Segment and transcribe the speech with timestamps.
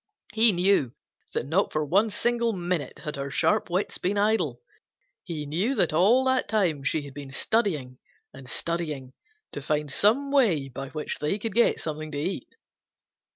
[0.33, 0.95] He knew
[1.35, 4.59] that not for one single minute had her sharp wits been idle.
[5.25, 7.99] He knew that all that time she had been studying
[8.33, 9.13] and studying
[9.51, 12.49] to find some way by which they could get something to eat.